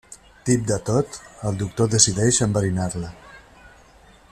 Tip 0.47 0.63
de 0.71 0.77
tot, 0.87 1.19
el 1.51 1.59
doctor 1.59 1.91
decideix 1.97 2.41
enverinar-la. 2.47 3.13